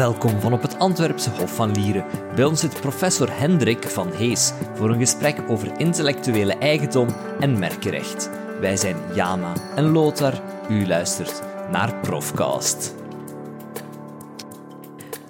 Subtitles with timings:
[0.00, 2.04] Welkom van op het Antwerpse Hof van Lieren.
[2.34, 7.08] Bij ons zit professor Hendrik van Hees voor een gesprek over intellectuele eigendom
[7.40, 8.30] en merkenrecht.
[8.60, 10.42] Wij zijn Jana en Lothar.
[10.70, 12.94] U luistert naar Profcast.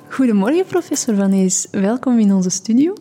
[0.09, 1.69] Goedemorgen, professor Van Hees.
[1.71, 2.95] Welkom in onze studio.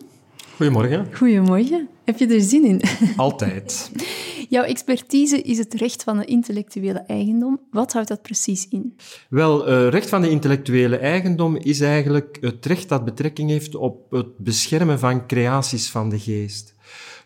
[0.56, 1.06] Goedemorgen.
[1.12, 1.88] Goedemorgen.
[2.04, 2.80] Heb je er zin in?
[3.16, 3.90] Altijd.
[4.50, 7.60] Jouw expertise is het recht van de intellectuele eigendom.
[7.70, 8.96] Wat houdt dat precies in?
[9.28, 14.10] Wel, uh, recht van de intellectuele eigendom is eigenlijk het recht dat betrekking heeft op
[14.10, 16.74] het beschermen van creaties van de geest.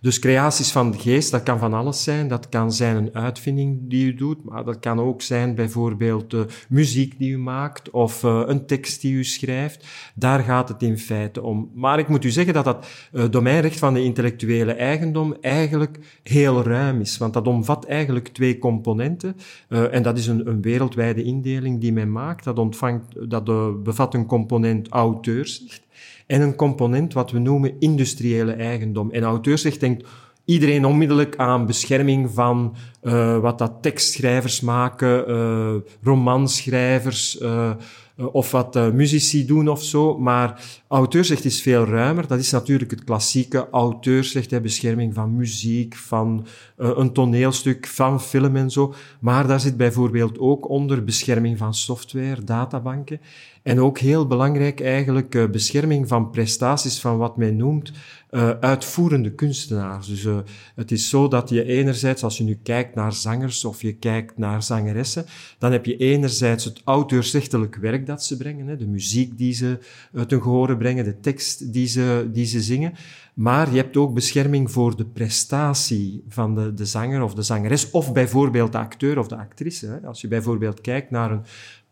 [0.04, 2.28] Dus creaties van de geest, dat kan van alles zijn.
[2.28, 6.40] Dat kan zijn een uitvinding die u doet, maar dat kan ook zijn bijvoorbeeld uh,
[6.68, 9.86] muziek die u maakt of uh, een tekst die u schrijft.
[10.14, 11.70] Daar gaat het in feite om.
[11.74, 16.62] Maar ik moet u zeggen dat dat uh, domeinrecht van de intellectuele eigendom eigenlijk heel
[16.62, 19.36] ruim is, want dat omvat eigenlijk twee componenten.
[19.68, 22.44] en dat is een, een, wereldwijde indeling die men maakt.
[22.44, 23.44] Dat, ontvangt, dat
[23.82, 25.83] bevat een component auteursrecht
[26.26, 29.10] en een component wat we noemen industriële eigendom.
[29.10, 30.08] En auteursrecht denkt
[30.44, 37.70] iedereen onmiddellijk aan bescherming van uh, wat dat tekstschrijvers maken, uh, romanschrijvers, uh,
[38.16, 40.18] of wat muzici doen of zo.
[40.18, 40.62] Maar
[40.94, 42.26] auteursrecht is veel ruimer.
[42.26, 48.56] Dat is natuurlijk het klassieke auteursrecht, hè, bescherming van muziek, van een toneelstuk, van film
[48.56, 48.94] en zo.
[49.20, 53.20] Maar daar zit bijvoorbeeld ook onder bescherming van software, databanken.
[53.62, 57.92] En ook heel belangrijk eigenlijk uh, bescherming van prestaties van wat men noemt
[58.30, 60.06] uh, uitvoerende kunstenaars.
[60.06, 60.26] Dus
[60.74, 64.38] het is zo dat je enerzijds, als je nu kijkt naar zangers of je kijkt
[64.38, 65.24] naar zangeressen,
[65.58, 69.78] dan heb je enerzijds het auteursrechtelijk werk dat ze brengen, hè, de muziek die ze
[70.26, 72.92] ten gehore brengen, de tekst die ze, die ze zingen.
[73.34, 77.90] Maar je hebt ook bescherming voor de prestatie van de, de zanger of de zangeres,
[77.90, 80.00] of bijvoorbeeld de acteur of de actrice.
[80.04, 81.42] Als je bijvoorbeeld kijkt naar een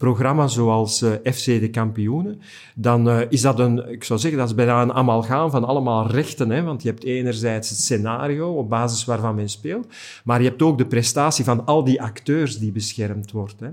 [0.02, 2.40] programma zoals uh, FC de Kampioenen,
[2.74, 6.06] dan uh, is dat een, ik zou zeggen, dat is bijna een amalgaam van allemaal
[6.06, 6.50] rechten.
[6.50, 6.62] Hè?
[6.62, 9.86] Want je hebt enerzijds het scenario op basis waarvan men speelt,
[10.24, 13.60] maar je hebt ook de prestatie van al die acteurs die beschermd wordt.
[13.60, 13.68] Hè?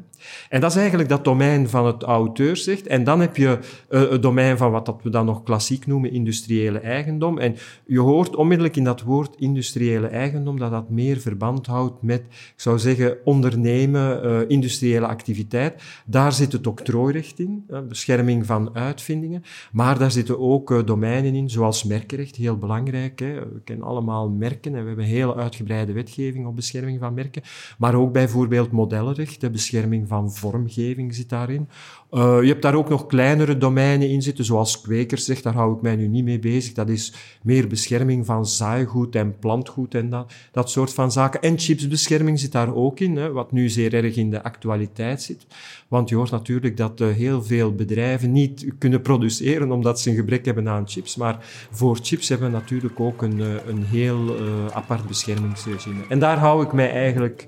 [0.49, 2.87] En dat is eigenlijk dat domein van het auteursrecht.
[2.87, 3.59] En dan heb je
[3.89, 7.37] uh, het domein van wat dat we dan nog klassiek noemen industriële eigendom.
[7.37, 12.21] En je hoort onmiddellijk in dat woord industriële eigendom dat dat meer verband houdt met,
[12.29, 15.81] ik zou zeggen, ondernemen, industriële activiteit
[16.19, 19.43] daar zit het octrooirecht in, bescherming van uitvindingen.
[19.71, 23.19] Maar daar zitten ook eh, domeinen in, zoals merkenrecht, heel belangrijk.
[23.19, 27.41] We kennen allemaal merken en we hebben een heel uitgebreide wetgeving op bescherming van merken.
[27.77, 31.69] Maar ook bijvoorbeeld modellenrecht, de bescherming van vormgeving zit daarin.
[32.11, 35.81] Uh, je hebt daar ook nog kleinere domeinen in zitten, zoals kwekersrecht, daar hou ik
[35.81, 36.73] mij nu niet mee bezig.
[36.73, 41.41] Dat is meer bescherming van zaaigoed en plantgoed en dat, dat soort van zaken.
[41.41, 45.45] En chipsbescherming zit daar ook in, hè, wat nu zeer erg in de actualiteit zit.
[45.87, 50.15] Want je hoort natuurlijk dat uh, heel veel bedrijven niet kunnen produceren omdat ze een
[50.15, 51.15] gebrek hebben aan chips.
[51.15, 51.37] Maar
[51.71, 54.35] voor chips hebben we natuurlijk ook een, uh, een heel
[54.73, 56.01] apart beschermingsregime.
[56.09, 57.45] En daar hou ik mij eigenlijk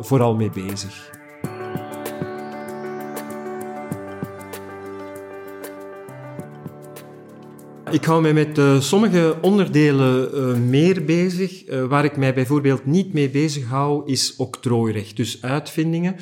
[0.00, 1.17] vooral mee bezig.
[7.90, 11.68] Ik hou mij met uh, sommige onderdelen uh, meer bezig.
[11.68, 15.16] Uh, waar ik mij bijvoorbeeld niet mee bezig hou, is octrooirecht.
[15.16, 16.16] Dus uitvindingen.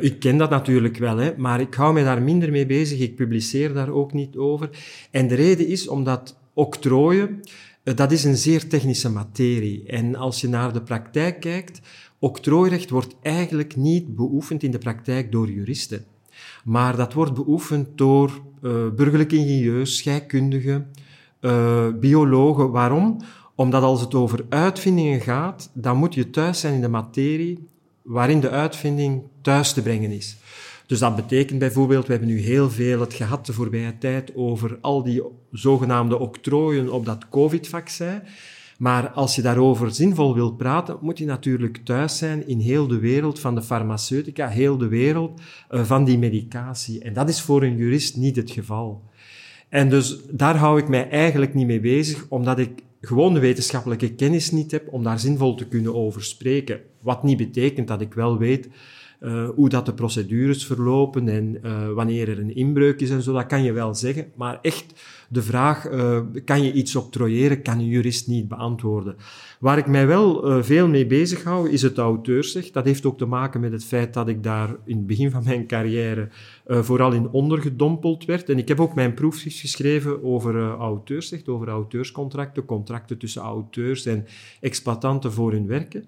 [0.00, 3.00] ik ken dat natuurlijk wel, hè, maar ik hou mij daar minder mee bezig.
[3.00, 4.70] Ik publiceer daar ook niet over.
[5.10, 7.40] En de reden is omdat octrooien,
[7.82, 9.82] dat is een zeer technische materie.
[9.86, 11.80] En als je naar de praktijk kijkt,
[12.18, 16.04] octrooirecht wordt eigenlijk niet beoefend in de praktijk door juristen.
[16.64, 18.30] Maar dat wordt beoefend door
[18.62, 20.90] uh, burgerlijke ingenieurs, scheikundigen,
[21.40, 22.70] uh, biologen.
[22.70, 23.16] Waarom?
[23.54, 27.68] Omdat als het over uitvindingen gaat, dan moet je thuis zijn in de materie
[28.02, 30.36] waarin de uitvinding thuis te brengen is.
[30.86, 34.78] Dus dat betekent bijvoorbeeld, we hebben nu heel veel het gehad de voorbije tijd over
[34.80, 38.22] al die zogenaamde octrooien op dat COVID-vaccin.
[38.78, 42.98] Maar als je daarover zinvol wilt praten, moet je natuurlijk thuis zijn in heel de
[42.98, 45.40] wereld van de farmaceutica, heel de wereld
[45.70, 47.00] uh, van die medicatie.
[47.00, 49.02] En dat is voor een jurist niet het geval.
[49.68, 54.14] En dus daar hou ik mij eigenlijk niet mee bezig, omdat ik gewoon de wetenschappelijke
[54.14, 56.80] kennis niet heb om daar zinvol te kunnen over spreken.
[57.00, 58.68] Wat niet betekent dat ik wel weet
[59.20, 63.32] uh, hoe dat de procedures verlopen en uh, wanneer er een inbreuk is en zo,
[63.32, 64.26] dat kan je wel zeggen.
[64.36, 64.84] Maar echt
[65.28, 69.16] de vraag, uh, kan je iets octrooieren, kan een jurist niet beantwoorden.
[69.60, 72.72] Waar ik mij wel veel mee bezig hou, is het auteursrecht.
[72.72, 75.44] Dat heeft ook te maken met het feit dat ik daar in het begin van
[75.44, 76.28] mijn carrière
[76.66, 78.48] vooral in ondergedompeld werd.
[78.48, 84.26] En ik heb ook mijn proefschrift geschreven over auteursrecht, over auteurscontracten, contracten tussen auteurs en
[84.60, 86.04] exploitanten voor hun werken.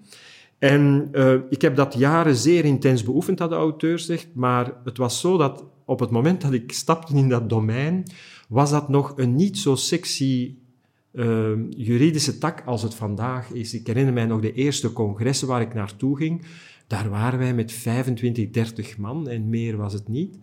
[0.59, 4.97] En uh, ik heb dat jaren zeer intens beoefend, dat de auteur zegt, maar het
[4.97, 8.03] was zo dat op het moment dat ik stapte in dat domein,
[8.49, 10.55] was dat nog een niet zo sexy
[11.13, 13.73] uh, juridische tak als het vandaag is.
[13.73, 16.45] Ik herinner mij nog de eerste congressen waar ik naartoe ging.
[16.87, 20.37] Daar waren wij met 25, 30 man en meer was het niet.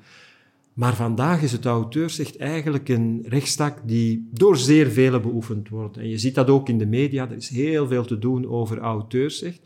[0.73, 5.97] Maar vandaag is het auteursrecht eigenlijk een rechtstak die door zeer velen beoefend wordt.
[5.97, 8.79] En je ziet dat ook in de media, er is heel veel te doen over
[8.79, 9.61] auteursrecht.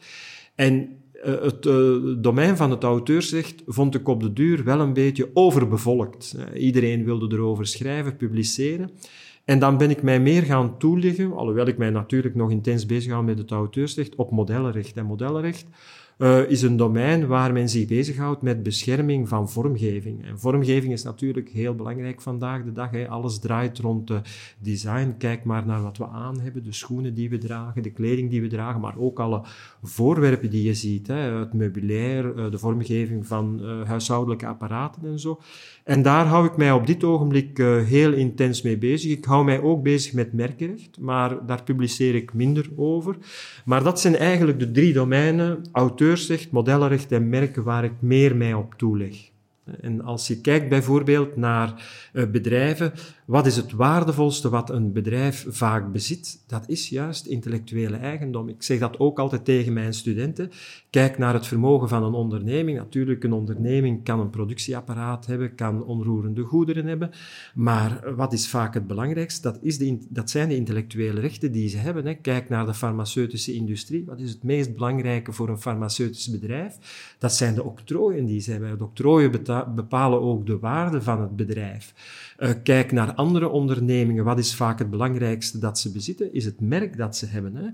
[0.58, 0.88] En
[1.26, 5.30] uh, het uh, domein van het auteursrecht vond ik op de duur wel een beetje
[5.34, 6.36] overbevolkt.
[6.36, 8.90] Uh, iedereen wilde erover schrijven, publiceren.
[9.44, 13.12] En dan ben ik mij meer gaan toeleggen, alhoewel ik mij natuurlijk nog intens bezig
[13.12, 14.96] hou met het auteursrecht, op modellenrecht.
[14.96, 15.66] En modellenrecht
[16.18, 20.24] uh, is een domein waar men zich bezighoudt met bescherming van vormgeving.
[20.24, 22.90] En vormgeving is natuurlijk heel belangrijk vandaag de dag.
[22.90, 23.08] Hè.
[23.08, 24.18] Alles draait rond uh,
[24.58, 25.14] design.
[25.18, 28.40] Kijk maar naar wat we aan hebben, de schoenen die we dragen, de kleding die
[28.40, 29.42] we dragen, maar ook alle
[29.82, 31.06] voorwerpen die je ziet.
[31.06, 31.14] Hè.
[31.14, 35.40] Het meubilair, uh, de vormgeving van huishoudelijke apparaten en zo.
[35.84, 39.10] En daar hou ik mij op dit ogenblik heel intens mee bezig.
[39.10, 43.16] Ik hou mij ook bezig met merkenrecht, maar daar publiceer ik minder over.
[43.64, 45.68] Maar dat zijn eigenlijk de drie domeinen,
[46.08, 49.30] auteursrecht, modellenrecht en merken, waar ik meer mij op toeleg.
[49.80, 51.72] En als je kijkt bijvoorbeeld naar
[52.12, 52.92] uh, bedrijven,
[53.28, 56.42] wat is het waardevolste wat een bedrijf vaak bezit?
[56.46, 58.48] Dat is juist intellectuele eigendom.
[58.48, 60.50] Ik zeg dat ook altijd tegen mijn studenten.
[60.90, 62.78] Kijk naar het vermogen van een onderneming.
[62.78, 67.10] Natuurlijk, een onderneming kan een productieapparaat hebben, kan onroerende goederen hebben.
[67.54, 69.42] Maar wat is vaak het belangrijkste?
[69.42, 72.06] Dat, is de, dat zijn de intellectuele rechten die ze hebben.
[72.06, 72.14] Hè.
[72.14, 74.04] Kijk naar de farmaceutische industrie.
[74.04, 76.78] Wat is het meest belangrijke voor een farmaceutisch bedrijf?
[77.18, 78.78] Dat zijn de octrooien die ze hebben.
[78.78, 79.30] De octrooien
[79.74, 81.94] bepalen ook de waarde van het bedrijf.
[82.38, 84.24] Uh, kijk naar andere ondernemingen.
[84.24, 86.34] Wat is vaak het belangrijkste dat ze bezitten?
[86.34, 87.54] Is het merk dat ze hebben.
[87.54, 87.66] Hè?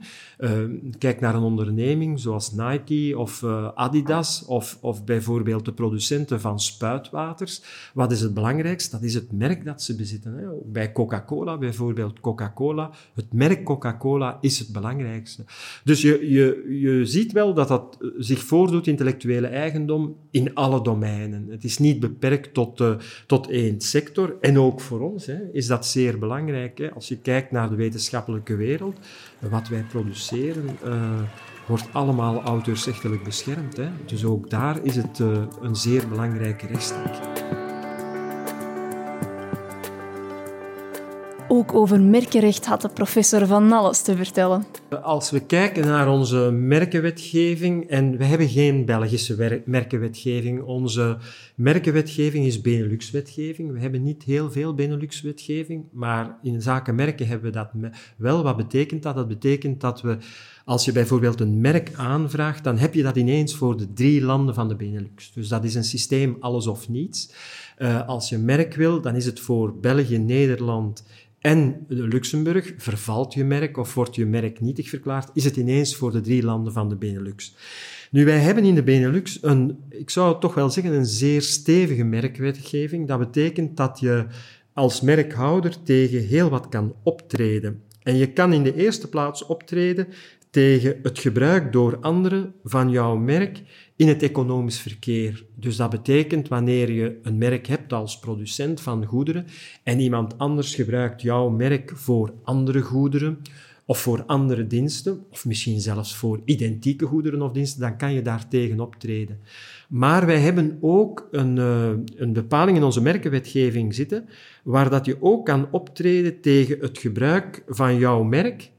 [0.65, 6.41] Uh, kijk naar een onderneming zoals Nike of uh, Adidas of, of bijvoorbeeld de producenten
[6.41, 7.63] van spuitwaters.
[7.95, 8.91] Wat is het belangrijkste?
[8.91, 10.35] Dat is het merk dat ze bezitten.
[10.35, 10.47] Hè?
[10.65, 12.91] Bij Coca-Cola bijvoorbeeld, Coca-Cola.
[13.15, 15.45] Het merk Coca-Cola is het belangrijkste.
[15.85, 21.47] Dus je, je, je ziet wel dat dat zich voordoet, intellectuele eigendom, in alle domeinen.
[21.49, 22.83] Het is niet beperkt tot,
[23.27, 24.37] tot één sector.
[24.41, 26.79] En ook voor ons hè, is dat zeer belangrijk.
[26.79, 26.91] Hè.
[26.93, 28.97] Als je kijkt naar de wetenschappelijke wereld,
[29.39, 31.21] wat wij produceren, uh,
[31.67, 33.77] wordt allemaal auteursrechtelijk beschermd.
[33.77, 33.89] Hè.
[34.07, 37.34] Dus ook daar is het uh, een zeer belangrijke rechtstak.
[41.57, 44.65] Ook over merkenrecht had de professor van alles te vertellen.
[45.03, 51.17] Als we kijken naar onze merkenwetgeving, en we hebben geen Belgische merkenwetgeving, onze
[51.55, 53.73] merkenwetgeving is Benelux-wetgeving.
[53.73, 58.43] We hebben niet heel veel Benelux-wetgeving, maar in zaken merken hebben we dat wel.
[58.43, 59.15] Wat betekent dat?
[59.15, 60.17] Dat betekent dat we,
[60.65, 64.55] als je bijvoorbeeld een merk aanvraagt, dan heb je dat ineens voor de drie landen
[64.55, 65.33] van de Benelux.
[65.33, 67.33] Dus dat is een systeem alles of niets.
[67.79, 71.05] Uh, als je merk wil, dan is het voor België, Nederland
[71.45, 76.13] en Luxemburg, vervalt je merk of wordt je merk nietig verklaard, is het ineens voor
[76.13, 77.57] de drie landen van de Benelux.
[78.11, 82.05] Nu, wij hebben in de Benelux een, ik zou toch wel zeggen, een zeer stevige
[82.05, 83.09] merkwetgeving.
[83.09, 84.27] Dat betekent dat je
[84.73, 87.83] als merkhouder tegen heel wat kan optreden.
[88.03, 90.07] En je kan in de eerste plaats optreden
[90.51, 93.63] tegen het gebruik door anderen van jouw merk
[93.97, 95.45] in het economisch verkeer.
[95.55, 99.47] Dus dat betekent wanneer je een merk hebt als producent van goederen
[99.83, 103.39] en iemand anders gebruikt jouw merk voor andere goederen
[103.87, 108.23] of voor andere diensten, of misschien zelfs voor identieke goederen of diensten, dan kan je
[108.23, 109.41] daartegen optreden.
[109.89, 114.29] Maar wij hebben ook een, uh, een bepaling in onze merkenwetgeving zitten,
[114.63, 118.71] waar dat je ook kan optreden tegen het gebruik van jouw merk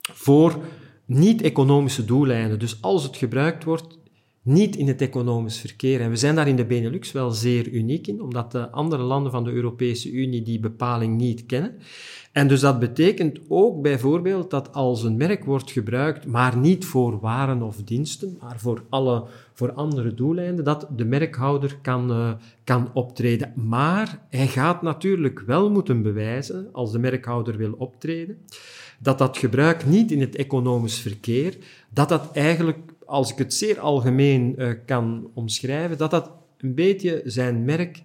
[0.00, 0.58] voor
[1.04, 2.58] niet-economische doeleinden.
[2.58, 3.98] Dus als het gebruikt wordt
[4.46, 6.00] niet in het economisch verkeer.
[6.00, 9.32] En we zijn daar in de Benelux wel zeer uniek in, omdat de andere landen
[9.32, 11.74] van de Europese Unie die bepaling niet kennen.
[12.32, 17.20] En dus dat betekent ook bijvoorbeeld dat als een merk wordt gebruikt, maar niet voor
[17.20, 22.32] waren of diensten, maar voor, alle, voor andere doeleinden, dat de merkhouder kan, uh,
[22.64, 23.52] kan optreden.
[23.54, 28.38] Maar hij gaat natuurlijk wel moeten bewijzen, als de merkhouder wil optreden,
[28.98, 31.56] dat dat gebruik niet in het economisch verkeer,
[31.90, 37.22] dat dat eigenlijk als ik het zeer algemeen uh, kan omschrijven, dat dat een beetje
[37.24, 38.02] zijn merk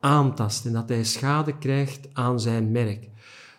[0.00, 3.08] aantast en dat hij schade krijgt aan zijn merk.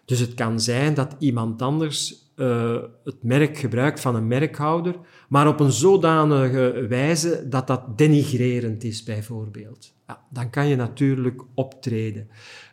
[0.05, 4.95] Dus het kan zijn dat iemand anders uh, het merk gebruikt van een merkhouder,
[5.29, 9.93] maar op een zodanige wijze dat dat denigrerend is, bijvoorbeeld.
[10.29, 12.27] Dan kan je natuurlijk optreden.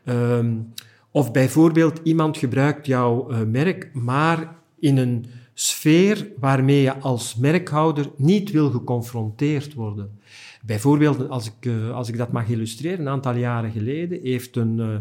[0.05, 0.73] Um,
[1.11, 5.26] of bijvoorbeeld iemand gebruikt jouw uh, merk, maar in een
[5.61, 10.19] sfeer waarmee je als merkhouder niet wil geconfronteerd worden.
[10.62, 14.79] Bijvoorbeeld, als ik, uh, als ik dat mag illustreren, een aantal jaren geleden heeft een,
[14.79, 14.97] uh,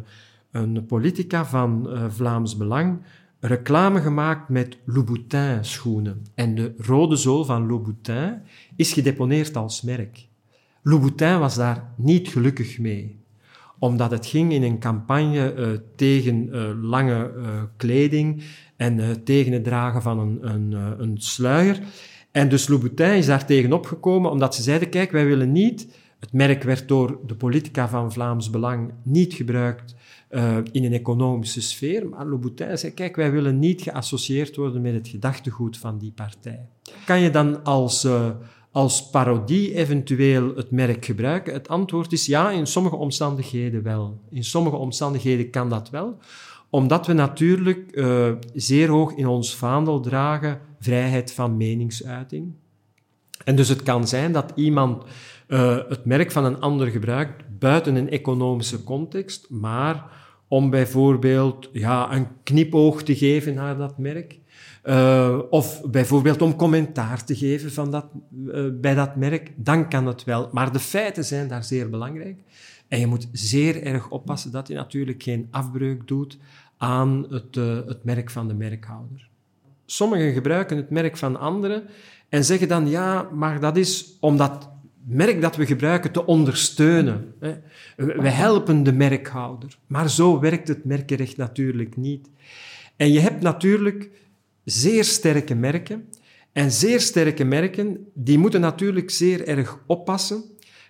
[0.52, 3.02] een politica van uh, Vlaams Belang
[3.40, 6.26] reclame gemaakt met Louboutin schoenen.
[6.36, 8.42] En de rode zool van Louboutin
[8.76, 10.28] is gedeponeerd als merk.
[10.84, 13.19] Louboutin was daar niet gelukkig mee
[13.80, 17.46] omdat het ging in een campagne uh, tegen uh, lange uh,
[17.78, 18.44] kleding
[18.78, 20.72] en tegen het dragen van een, een,
[21.02, 21.80] een sluier.
[22.32, 25.88] En dus Louboutin is daar tegen opgekomen, omdat ze zeiden, kijk, wij willen niet...
[26.20, 29.96] Het merk werd door de politica van Vlaams Belang niet gebruikt
[30.72, 32.10] in een economische sfeer.
[32.10, 36.70] Maar Louboutin zei, kijk, wij willen niet geassocieerd worden met het gedachtegoed van die partij.
[37.06, 38.08] Kan je dan als,
[38.72, 41.54] als parodie eventueel het merk gebruiken?
[41.54, 44.20] Het antwoord is ja, in sommige omstandigheden wel.
[44.30, 46.18] In sommige omstandigheden kan dat wel
[46.70, 52.54] omdat we natuurlijk uh, zeer hoog in ons vaandel dragen vrijheid van meningsuiting.
[53.44, 55.04] En dus het kan zijn dat iemand
[55.48, 60.12] uh, het merk van een ander gebruikt buiten een economische context, maar
[60.48, 64.40] om bijvoorbeeld ja, een knipoog te geven naar dat merk.
[64.90, 68.06] Uh, of bijvoorbeeld om commentaar te geven van dat,
[68.46, 70.50] uh, bij dat merk, dan kan het wel.
[70.52, 72.40] Maar de feiten zijn daar zeer belangrijk.
[72.88, 76.38] En je moet zeer erg oppassen dat je natuurlijk geen afbreuk doet
[76.78, 79.30] aan het, uh, het merk van de merkhouder.
[79.86, 81.84] Sommigen gebruiken het merk van anderen
[82.30, 84.70] en zeggen dan, ja, maar dat is om dat
[85.04, 87.34] merk dat we gebruiken te ondersteunen.
[87.96, 89.78] We helpen de merkhouder.
[89.88, 92.30] Maar zo werkt het merkenrecht natuurlijk niet.
[92.96, 94.10] En je hebt natuurlijk
[94.64, 96.10] zeer sterke merken.
[96.52, 100.44] En zeer sterke merken, die moeten natuurlijk zeer erg oppassen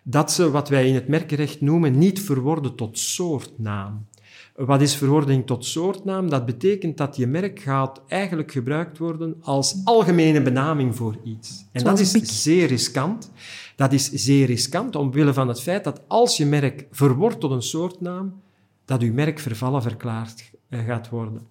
[0.03, 4.07] dat ze wat wij in het merkenrecht noemen niet verworden tot soortnaam.
[4.55, 6.29] Wat is verwording tot soortnaam?
[6.29, 11.65] Dat betekent dat je merk gaat eigenlijk gebruikt worden als algemene benaming voor iets.
[11.71, 12.11] En dat is
[12.41, 13.31] zeer riskant.
[13.75, 17.61] Dat is zeer riskant omwille van het feit dat als je merk verwordt tot een
[17.61, 18.41] soortnaam,
[18.85, 21.47] dat je merk vervallen verklaard gaat worden.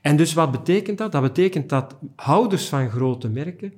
[0.00, 1.12] En dus wat betekent dat?
[1.12, 3.72] Dat betekent dat houders van grote merken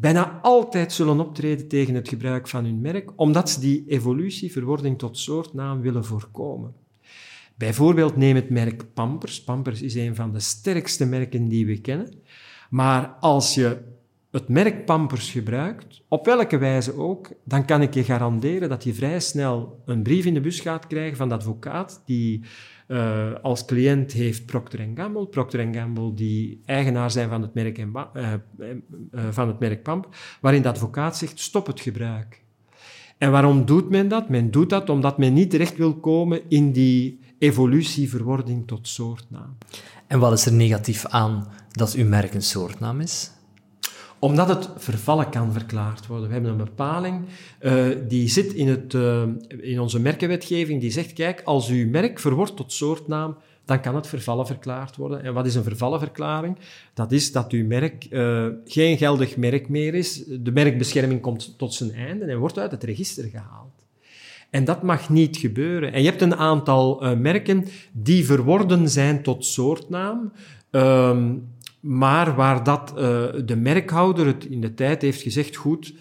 [0.00, 4.98] bijna altijd zullen optreden tegen het gebruik van hun merk, omdat ze die evolutie, verwording
[4.98, 6.74] tot soortnaam willen voorkomen.
[7.54, 9.44] Bijvoorbeeld neem het merk Pampers.
[9.44, 12.12] Pampers is een van de sterkste merken die we kennen.
[12.70, 13.78] Maar als je
[14.30, 18.94] het merk Pampers gebruikt, op welke wijze ook, dan kan ik je garanderen dat je
[18.94, 22.42] vrij snel een brief in de bus gaat krijgen van de advocaat die
[22.88, 25.26] uh, als cliënt heeft Procter Gamble.
[25.26, 28.72] Procter Gamble die eigenaar zijn van het merk, uh, uh,
[29.30, 30.08] van het merk Pamp,
[30.40, 32.42] waarin de advocaat zegt stop het gebruik.
[33.18, 34.28] En waarom doet men dat?
[34.28, 39.56] Men doet dat omdat men niet terecht wil komen in die evolutieverwording tot soortnaam.
[40.06, 43.30] En wat is er negatief aan dat uw merk een soortnaam is?
[44.18, 46.26] Omdat het vervallen kan verklaard worden.
[46.26, 47.24] We hebben een bepaling
[47.60, 49.22] uh, die zit in, het, uh,
[49.60, 54.06] in onze merkenwetgeving, die zegt, kijk, als uw merk verwordt tot soortnaam, dan kan het
[54.06, 55.22] vervallen verklaard worden.
[55.22, 56.58] En wat is een vervallenverklaring?
[56.94, 60.24] Dat is dat uw merk uh, geen geldig merk meer is.
[60.24, 63.86] De merkbescherming komt tot zijn einde en wordt uit het register gehaald.
[64.50, 65.92] En dat mag niet gebeuren.
[65.92, 70.32] En je hebt een aantal merken die verworden zijn tot soortnaam,
[70.70, 71.18] uh,
[71.80, 73.00] maar waar dat, uh,
[73.44, 75.94] de merkhouder het in de tijd heeft gezegd, goed,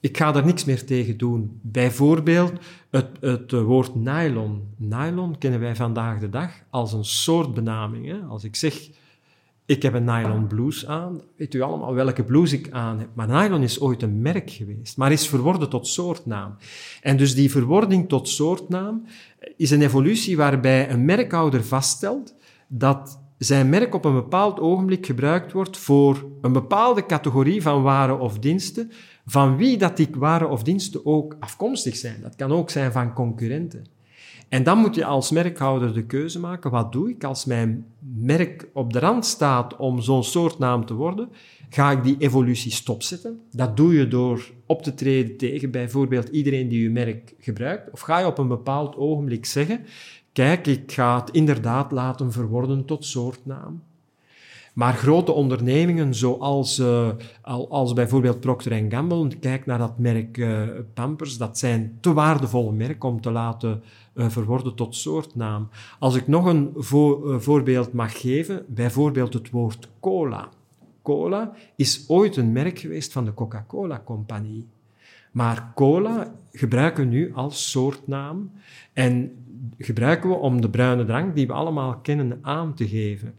[0.00, 1.58] ik ga er niks meer tegen doen.
[1.62, 2.52] Bijvoorbeeld
[2.90, 4.62] het, het woord nylon.
[4.76, 8.06] Nylon kennen wij vandaag de dag als een soort benaming.
[8.06, 8.18] Hè?
[8.18, 8.88] Als ik zeg,
[9.66, 13.08] ik heb een nylon blouse aan, weet u allemaal welke blouse ik aan heb.
[13.14, 16.56] Maar nylon is ooit een merk geweest, maar is verworden tot soortnaam.
[17.02, 19.04] En dus die verwording tot soortnaam
[19.56, 22.34] is een evolutie waarbij een merkhouder vaststelt
[22.68, 28.20] dat zijn merk op een bepaald ogenblik gebruikt wordt voor een bepaalde categorie van waren
[28.20, 28.90] of diensten,
[29.26, 32.20] van wie dat die waren of diensten ook afkomstig zijn.
[32.22, 33.86] Dat kan ook zijn van concurrenten.
[34.48, 37.86] En dan moet je als merkhouder de keuze maken, wat doe ik als mijn
[38.16, 41.28] merk op de rand staat om zo'n soort naam te worden?
[41.68, 43.40] Ga ik die evolutie stopzetten?
[43.50, 47.90] Dat doe je door op te treden tegen bijvoorbeeld iedereen die je merk gebruikt.
[47.90, 49.80] Of ga je op een bepaald ogenblik zeggen,
[50.34, 53.82] kijk, ik ga het inderdaad laten verworden tot soortnaam.
[54.74, 57.08] Maar grote ondernemingen zoals uh,
[57.68, 60.62] als bijvoorbeeld Procter Gamble, kijk naar dat merk uh,
[60.94, 63.82] Pampers, dat zijn te waardevolle merken om te laten
[64.14, 65.68] uh, verworden tot soortnaam.
[65.98, 70.48] Als ik nog een vo voorbeeld mag geven, bijvoorbeeld het woord cola.
[71.02, 74.66] Cola is ooit een merk geweest van de Coca-Cola-compagnie.
[75.32, 78.50] Maar cola gebruiken we nu als soortnaam
[78.92, 79.43] en
[79.78, 83.34] gebruiken we om de bruine drank die we allemaal kennen aan te geven.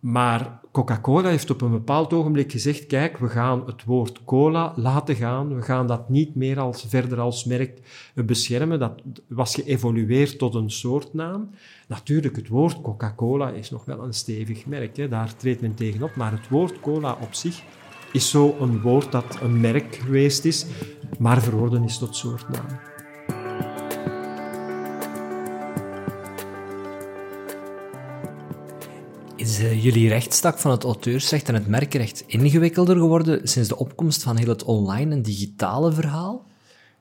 [0.00, 5.16] Maar Coca-Cola heeft op een bepaald ogenblik gezegd, kijk, we gaan het woord cola laten
[5.16, 5.54] gaan.
[5.54, 7.80] We gaan dat niet meer als, verder als merk
[8.14, 8.78] beschermen.
[8.78, 11.50] Dat was geëvolueerd tot een soortnaam.
[11.88, 14.96] Natuurlijk, het woord Coca-Cola is nog wel een stevig merk.
[14.96, 15.08] Hè.
[15.08, 16.16] Daar treedt men tegenop.
[16.16, 17.62] Maar het woord cola op zich
[18.12, 20.66] is zo een woord dat een merk geweest is,
[21.18, 22.95] maar verworden is tot soortnaam.
[29.46, 34.22] Is uh, jullie rechtstak van het auteursrecht en het merkrecht ingewikkelder geworden sinds de opkomst
[34.22, 36.46] van heel het online en digitale verhaal?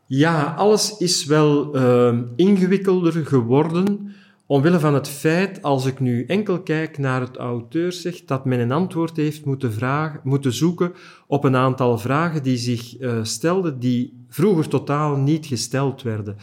[0.05, 4.15] Ja, alles is wel uh, ingewikkelder geworden.
[4.45, 8.71] Omwille van het feit, als ik nu enkel kijk naar het auteursrecht, dat men een
[8.71, 10.93] antwoord heeft moeten, vragen, moeten zoeken
[11.27, 16.37] op een aantal vragen die zich uh, stelden, die vroeger totaal niet gesteld werden.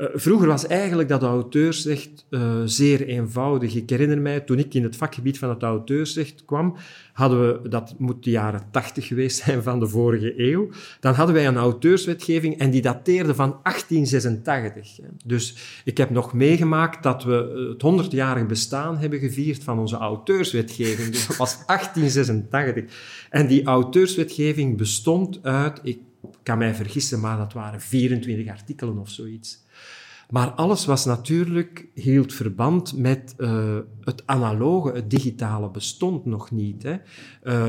[0.00, 3.74] Uh, vroeger was eigenlijk dat auteursrecht uh, zeer eenvoudig.
[3.74, 6.76] Ik herinner mij, toen ik in het vakgebied van het auteursrecht kwam,
[7.12, 10.68] hadden we, dat moet de jaren tachtig geweest zijn van de vorige eeuw,
[11.00, 14.98] dan hadden wij een auteurswetgeving en die dateerde van 1886.
[15.24, 21.08] Dus ik heb nog meegemaakt dat we het 100-jarig bestaan hebben gevierd van onze auteurswetgeving.
[21.08, 22.84] Dus dat was 1886.
[23.30, 25.98] En die auteurswetgeving bestond uit, ik
[26.42, 29.68] kan mij vergissen, maar dat waren 24 artikelen of zoiets.
[30.30, 36.82] Maar alles was natuurlijk, hield verband met uh, het analoge, het digitale bestond nog niet.
[36.82, 36.96] Hè.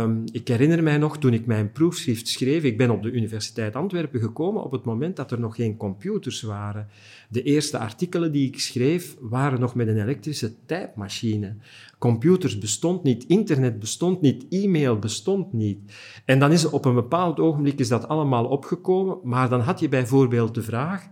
[0.01, 3.75] Um, ik herinner mij nog, toen ik mijn proefschrift schreef, ik ben op de Universiteit
[3.75, 6.87] Antwerpen gekomen op het moment dat er nog geen computers waren.
[7.29, 11.55] De eerste artikelen die ik schreef, waren nog met een elektrische typemachine.
[11.99, 15.79] Computers bestond niet, internet bestond niet, e-mail bestond niet.
[16.25, 19.89] En dan is op een bepaald ogenblik is dat allemaal opgekomen, maar dan had je
[19.89, 21.09] bijvoorbeeld de vraag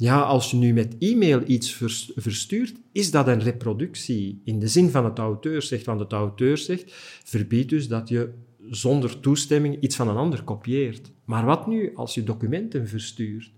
[0.00, 1.72] ja, als je nu met e-mail iets
[2.16, 5.86] verstuurt, is dat een reproductie in de zin van het auteursrecht.
[5.86, 6.92] Want het auteursrecht
[7.24, 8.32] verbiedt dus dat je
[8.70, 11.12] zonder toestemming iets van een ander kopieert.
[11.24, 13.52] Maar wat nu als je documenten verstuurt?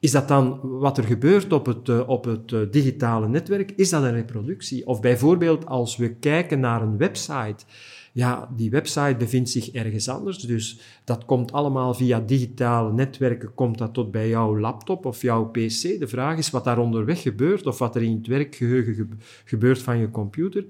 [0.00, 3.72] Is dat dan wat er gebeurt op het, eh, op het eh, digitale netwerk?
[3.76, 4.86] Is dat een reproductie?
[4.86, 7.64] Of bijvoorbeeld als we kijken naar een website
[8.16, 13.78] ja, die website bevindt zich ergens anders, dus dat komt allemaal via digitale netwerken, komt
[13.78, 15.80] dat tot bij jouw laptop of jouw pc.
[15.98, 19.98] De vraag is wat daar onderweg gebeurt, of wat er in het werkgeheugen gebeurt van
[19.98, 20.64] je computer.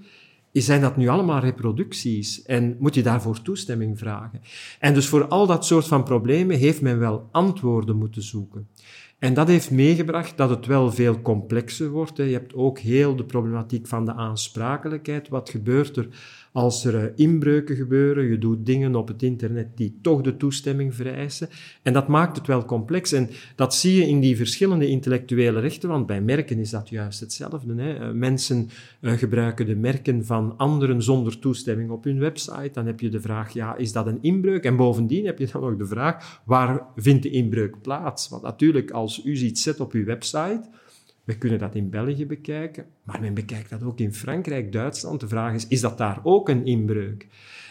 [0.53, 4.41] Zijn dat nu allemaal reproducties en moet je daarvoor toestemming vragen?
[4.79, 8.69] En dus voor al dat soort van problemen heeft men wel antwoorden moeten zoeken.
[9.19, 12.17] En dat heeft meegebracht dat het wel veel complexer wordt.
[12.17, 15.29] Je hebt ook heel de problematiek van de aansprakelijkheid.
[15.29, 16.09] Wat gebeurt er
[16.57, 20.95] als er eh, inbreuken gebeuren, je doet dingen op het internet die toch de toestemming
[20.95, 21.49] vereisen.
[21.83, 23.13] En dat maakt het wel complex.
[23.13, 27.21] En dat zie je in die verschillende intellectuele rechten, want bij merken is dat juist
[27.21, 27.83] hetzelfde.
[27.83, 27.95] Hè.
[27.95, 28.69] Eh, mensen
[29.01, 32.71] uh, gebruiken de merken van anderen zonder toestemming op hun website.
[32.73, 34.65] Dan heb je de vraag, ja, is dat een inbreuk?
[34.65, 38.29] En bovendien heb je dan ook de vraag, waar vindt de inbreuk plaats?
[38.29, 40.63] Want natuurlijk, als u iets zet op uw website
[41.27, 45.21] we kunnen dat in België bekijken, maar men bekijkt dat ook in Frankrijk, Duitsland.
[45.21, 47.27] De vraag is, is dat daar ook een inbreuk?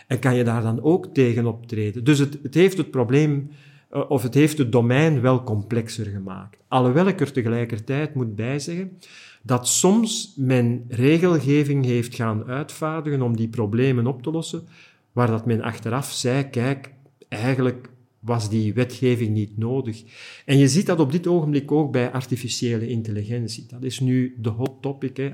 [0.07, 2.03] En kan je daar dan ook tegen optreden?
[2.03, 3.49] Dus het, het heeft het probleem,
[3.91, 6.57] uh, of het heeft het domein wel complexer gemaakt.
[6.67, 8.97] Alhoewel ik er tegelijkertijd moet bijzeggen
[9.41, 14.63] dat soms men regelgeving heeft gaan uitvaardigen om die problemen op te lossen,
[15.11, 16.93] waar dat men achteraf zei, kijk,
[17.27, 17.89] eigenlijk
[18.25, 20.03] was die wetgeving niet nodig.
[20.45, 23.65] En je ziet dat op dit ogenblik ook bij artificiële intelligentie.
[23.67, 25.31] Dat is nu de hot topic, hè,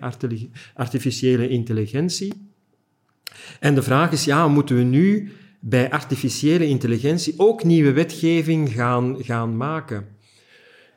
[0.74, 2.34] artificiële intelligentie.
[3.60, 9.16] En de vraag is, ja, moeten we nu bij artificiële intelligentie ook nieuwe wetgeving gaan,
[9.20, 10.06] gaan maken?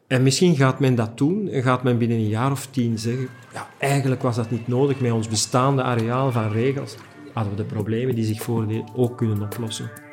[0.06, 3.28] En misschien gaat men dat doen en gaat men binnen een jaar of tien zeggen,
[3.52, 5.00] ja, eigenlijk was dat niet nodig.
[5.00, 6.96] Met ons bestaande areaal van regels
[7.32, 10.03] hadden we de problemen die zich voordeden ook kunnen oplossen.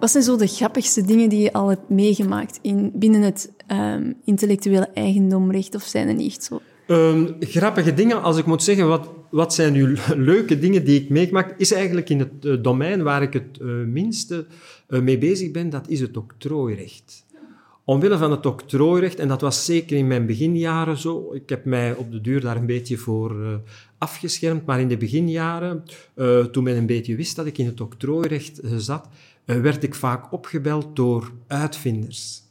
[0.00, 4.14] Wat zijn zo de grappigste dingen die je al hebt meegemaakt in, binnen het um,
[4.24, 5.74] intellectuele eigendomrecht?
[5.74, 6.60] Of zijn er niet zo?
[6.86, 9.96] Um, grappige dingen, als ik moet zeggen, wat, wat zijn nu
[10.32, 13.84] leuke dingen die ik meegemaakt, is eigenlijk in het uh, domein waar ik het uh,
[13.86, 14.46] minste
[14.88, 17.26] uh, mee bezig ben, dat is het octrooirecht.
[17.84, 21.94] Omwille van het octrooirecht, en dat was zeker in mijn beginjaren zo, ik heb mij
[21.94, 23.60] op de duur daar een beetje voor
[23.98, 25.84] afgeschermd, maar in de beginjaren,
[26.52, 29.10] toen men een beetje wist dat ik in het octrooirecht zat, eh,
[29.56, 32.42] werd ik vaak opgebeld door uitvinders.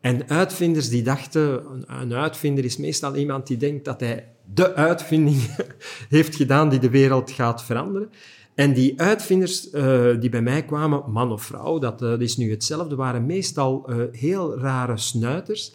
[0.00, 5.56] En uitvinders die dachten, een uitvinder is meestal iemand die denkt dat hij de uitvinding
[6.08, 8.10] heeft gedaan die de wereld gaat veranderen.
[8.54, 12.50] En die uitvinders uh, die bij mij kwamen, man of vrouw, dat uh, is nu
[12.50, 15.72] hetzelfde, waren meestal heel rare snuiters.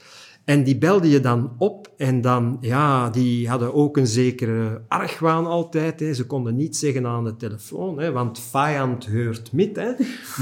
[0.47, 5.45] En die belde je dan op en dan, ja, die hadden ook een zekere argwaan
[5.45, 5.99] altijd.
[5.99, 6.13] Hè.
[6.13, 9.75] Ze konden niet zeggen aan de telefoon, hè, want vijand heurt mit.
[9.75, 9.91] Hè.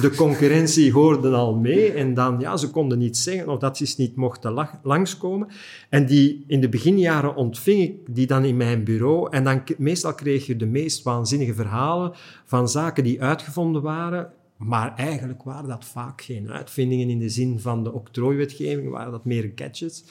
[0.01, 3.93] De concurrentie hoorde al mee en dan, ja, ze konden niet zeggen of dat ze
[3.97, 5.47] niet mochten langskomen.
[5.89, 10.13] En die, in de beginjaren ontving ik die dan in mijn bureau en dan meestal
[10.13, 12.11] kreeg je de meest waanzinnige verhalen
[12.43, 17.59] van zaken die uitgevonden waren maar eigenlijk waren dat vaak geen uitvindingen in de zin
[17.59, 20.03] van de octrooiwetgeving, waren dat meer gadgets.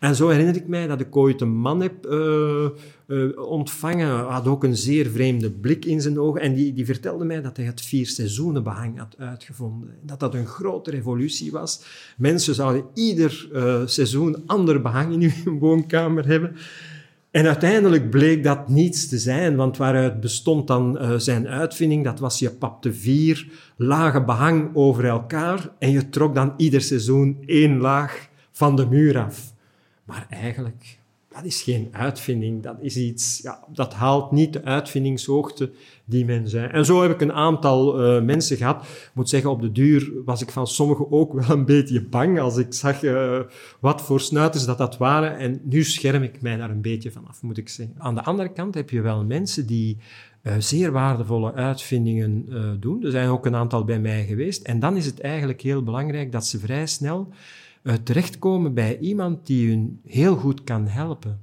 [0.00, 2.68] En zo herinner ik mij dat ik ooit een man heb uh,
[3.48, 7.42] ontvangen, had ook een zeer vreemde blik in zijn ogen, en die, die vertelde mij
[7.42, 9.94] dat hij het vier seizoenen behang had uitgevonden.
[10.02, 11.84] Dat dat een grote revolutie was.
[12.16, 16.56] Mensen zouden ieder uh, seizoen ander behang in hun woonkamer hebben.
[17.32, 22.04] En uiteindelijk bleek dat niets te zijn, want waaruit bestond dan uh, zijn uitvinding?
[22.04, 27.42] Dat was je papte vier lage behang over elkaar en je trok dan ieder seizoen
[27.46, 29.52] één laag van de muur af.
[30.04, 30.98] Maar eigenlijk
[31.34, 35.70] dat is geen uitvinding, dat is iets, ja, dat haalt niet de uitvindingshoogte
[36.12, 36.72] die men.
[36.72, 38.82] En zo heb ik een aantal uh, mensen gehad.
[38.82, 42.40] Ik moet zeggen, op de duur was ik van sommigen ook wel een beetje bang
[42.40, 43.40] als ik zag uh,
[43.80, 45.38] wat voor snuiters dat dat waren.
[45.38, 47.94] En nu scherm ik mij daar een beetje van af, moet ik zeggen.
[47.98, 49.98] Aan de andere kant heb je wel mensen die
[50.42, 52.46] uh, zeer waardevolle uitvindingen
[52.80, 53.04] doen.
[53.04, 54.62] Er zijn ook een aantal bij mij geweest.
[54.62, 57.28] En dan is het eigenlijk heel belangrijk dat ze vrij snel
[58.02, 61.40] terechtkomen bij iemand die hun heel goed kan helpen.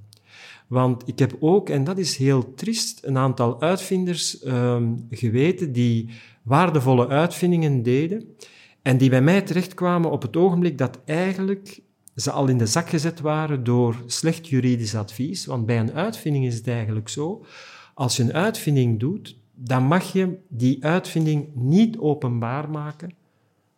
[0.70, 6.10] Want ik heb ook, en dat is heel triest, een aantal uitvinders um, geweten die
[6.44, 8.36] waardevolle uitvindingen deden
[8.82, 11.82] en die bij mij terechtkwamen op het ogenblik dat eigenlijk
[12.16, 15.46] ze al in de zak gezet waren door slecht juridisch advies.
[15.46, 17.46] Want bij een uitvinding is het eigenlijk zo,
[17.94, 23.14] als je een uitvinding doet, dan mag je die uitvinding niet openbaar maken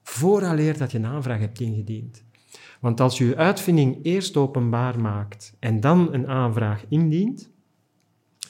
[0.03, 2.23] vooraleer dat je een aanvraag hebt ingediend.
[2.81, 7.49] Want als je je uitvinding eerst openbaar maakt en dan een aanvraag indient,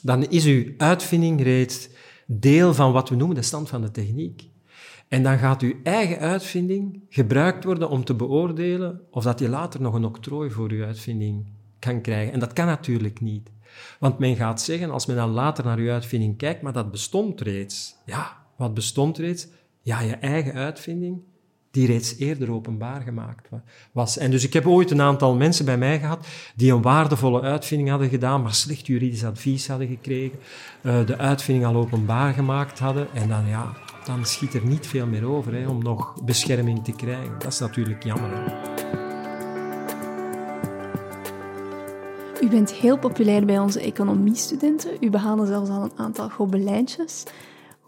[0.02, 1.88] dan is uw uitvinding reeds
[2.26, 4.50] deel van wat we noemen de stand van de techniek.
[5.08, 9.80] En dan gaat uw eigen uitvinding gebruikt worden om te beoordelen of dat je later
[9.80, 11.46] nog een octrooi voor uw uitvinding
[11.78, 12.32] kan krijgen.
[12.32, 13.50] En dat kan natuurlijk niet.
[13.98, 17.40] Want men gaat zeggen, als men dan later naar uw uitvinding kijkt, maar dat bestond
[17.40, 17.96] reeds.
[18.06, 19.48] Ja, wat bestond reeds?
[19.82, 21.22] Ja, je eigen uitvinding
[21.72, 23.48] die reeds eerder openbaar gemaakt
[23.92, 24.18] was.
[24.18, 27.90] En dus ik heb ooit een aantal mensen bij mij gehad die een waardevolle uitvinding
[27.90, 30.38] hadden gedaan, maar slecht juridisch advies hadden gekregen,
[30.82, 33.72] uh, de uitvinding al openbaar gemaakt hadden, en dan ja,
[34.04, 37.38] dan schiet er niet veel meer over hè, om nog bescherming te krijgen.
[37.38, 38.30] Dat is natuurlijk jammer.
[42.42, 44.90] U bent heel populair bij onze economiestudenten.
[45.00, 47.24] U behaalde zelfs al een aantal gobelijntjes.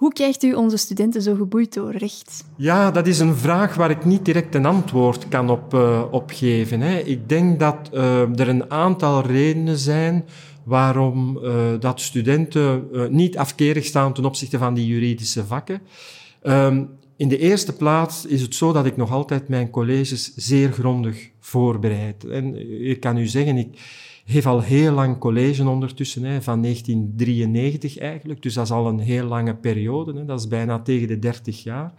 [0.05, 2.45] Hoe krijgt u onze studenten zo geboeid door recht?
[2.57, 6.81] Ja, dat is een vraag waar ik niet direct een antwoord kan op, uh, geven.
[6.81, 6.99] Hè.
[6.99, 10.25] Ik denk dat uh, er een aantal redenen zijn
[10.65, 15.81] waarom uh, dat studenten niet afkerig staan ten opzichte van die juridische vakken.
[16.43, 20.73] Um, in de eerste plaats is het zo dat ik nog altijd mijn colleges zeer
[20.73, 22.25] grondig voorbereid.
[22.25, 23.79] En ik kan u zeggen, ik
[24.25, 28.43] heeft al heel lang college ondertussen, hè, van 1993 eigenlijk.
[28.43, 30.13] Dus dat is al een heel lange periode.
[30.13, 30.25] Hè.
[30.25, 31.93] Dat is bijna tegen de 30 jaar.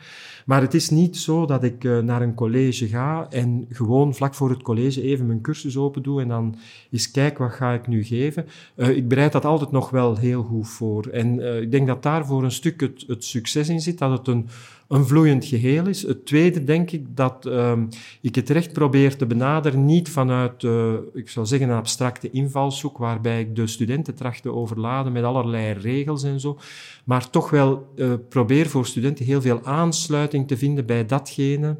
[0.45, 4.33] Maar het is niet zo dat ik uh, naar een college ga en gewoon vlak
[4.33, 6.55] voor het college even mijn cursus open doe en dan
[6.91, 8.45] eens kijk wat ga ik nu geven.
[8.75, 11.07] Uh, ik bereid dat altijd nog wel heel goed voor.
[11.07, 14.27] En uh, ik denk dat daar voor een stuk het, succes in zit, dat het
[14.27, 14.47] een
[14.87, 16.01] een vloeiend geheel is.
[16.01, 17.89] Het tweede denk ik dat um,
[18.21, 22.97] ik het recht probeer te benaderen niet vanuit, uh, ik zou zeggen, een abstracte invalshoek
[22.97, 26.57] waarbij ik de studenten tracht te overladen met allerlei regels en zo,
[27.03, 31.77] maar toch wel uh, probeer voor studenten heel veel aansluiting te vinden bij datgene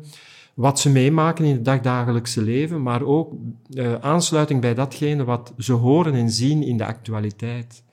[0.53, 3.33] wat ze meemaken in het dagdagelijkse leven, maar ook
[3.69, 7.83] uh, aansluiting bij datgene wat ze horen en zien in de actualiteit.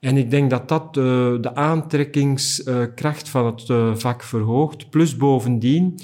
[0.00, 4.90] En ik denk dat dat de aantrekkingskracht van het vak verhoogt.
[4.90, 5.98] Plus bovendien,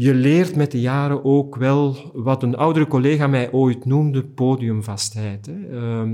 [0.00, 5.46] je leert met de jaren ook wel wat een oudere collega mij ooit noemde, podiumvastheid.
[5.46, 5.52] Hè.
[5.52, 6.10] Uh,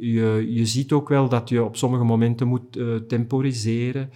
[0.00, 4.10] je, je ziet ook wel dat je op sommige momenten moet uh, temporiseren.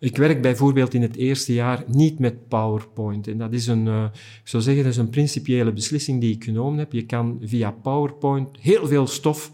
[0.00, 3.28] Ik werk bijvoorbeeld in het eerste jaar niet met PowerPoint.
[3.28, 4.04] En dat is een, uh,
[4.42, 6.92] ik zou zeggen, dat is een principiële beslissing die ik genomen heb.
[6.92, 9.52] Je kan via PowerPoint heel veel stof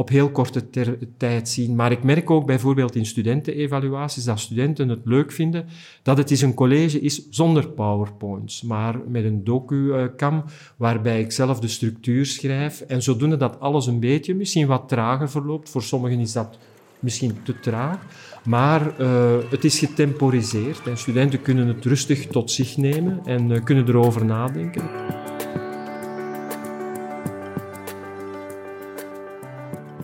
[0.00, 0.70] op heel korte
[1.16, 1.76] tijd zien.
[1.76, 5.66] Maar ik merk ook bijvoorbeeld in studentenevaluaties dat studenten het leuk vinden
[6.02, 10.44] dat het is een college is zonder powerpoints, maar met een docu-cam
[10.76, 15.30] waarbij ik zelf de structuur schrijf en zodoende dat alles een beetje misschien wat trager
[15.30, 15.70] verloopt.
[15.70, 16.58] Voor sommigen is dat
[16.98, 17.98] misschien te traag,
[18.44, 23.64] maar uh, het is getemporiseerd en studenten kunnen het rustig tot zich nemen en uh,
[23.64, 25.19] kunnen erover nadenken.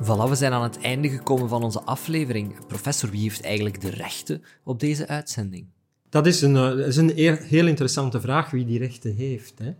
[0.07, 2.66] Voilà, we zijn aan het einde gekomen van onze aflevering.
[2.66, 5.66] Professor, wie heeft eigenlijk de rechten op deze uitzending?
[6.09, 7.11] Dat is een, eh, is een
[7.42, 9.59] heel interessante vraag, wie die rechten heeft.
[9.59, 9.73] Hè?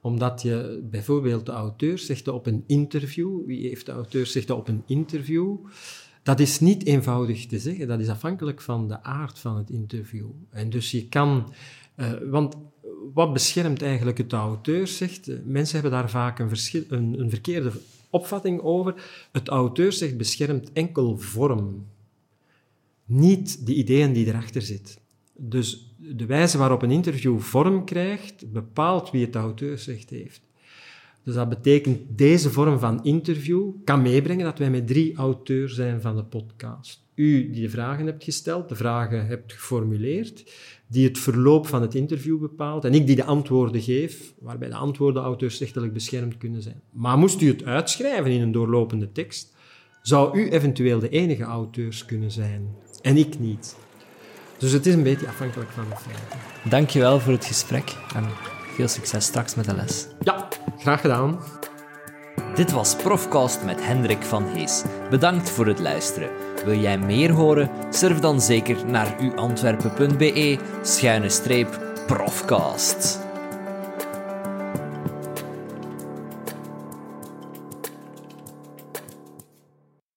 [0.00, 5.56] Omdat je bijvoorbeeld de auteursrechten op een interview, wie heeft de auteursrechten op een interview?
[6.22, 10.26] Dat is niet eenvoudig te zeggen, dat is afhankelijk van de aard van het interview.
[10.50, 11.52] En dus je kan,
[11.96, 12.56] uh, want
[13.14, 15.30] wat beschermt eigenlijk het auteursrecht?
[15.44, 16.50] Mensen hebben daar vaak een,
[16.88, 17.72] een, een verkeerde
[18.16, 18.94] opvatting over.
[19.32, 21.86] Het auteursrecht beschermt enkel vorm,
[23.04, 24.94] niet de ideeën die erachter zitten.
[25.32, 30.45] Dus de wijze waarop een interview vorm krijgt, bepaalt wie het auteursrecht heeft.
[31.26, 36.00] Dus dat betekent, deze vorm van interview kan meebrengen dat wij met drie auteurs zijn
[36.00, 37.04] van de podcast.
[37.14, 40.52] U die de vragen hebt gesteld, de vragen hebt geformuleerd,
[40.86, 44.74] die het verloop van het interview bepaalt, en ik die de antwoorden geef, waarbij de
[44.74, 46.80] antwoorden auteursrechtelijk beschermd kunnen zijn.
[46.90, 49.54] Maar moest u het uitschrijven in een doorlopende tekst,
[50.02, 53.76] zou u eventueel de enige auteurs kunnen zijn, en ik niet.
[54.58, 56.70] Dus het is een beetje afhankelijk van de feiten.
[56.70, 57.96] Dankjewel voor het gesprek
[58.76, 60.06] veel succes straks met de les.
[60.20, 61.38] Ja, graag gedaan.
[62.54, 64.82] Dit was Profcast met Hendrik van Hees.
[65.10, 66.30] Bedankt voor het luisteren.
[66.64, 67.70] Wil jij meer horen?
[67.90, 73.25] Surf dan zeker naar uantwerpen.be schuine streep profcast.